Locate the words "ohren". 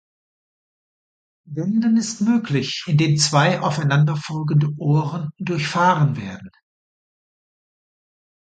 4.79-5.29